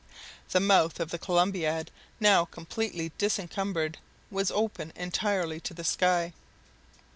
[0.49, 3.99] The mouth of the Columbiad, now completely disencumbered,
[4.31, 6.33] was open entirely to the sky.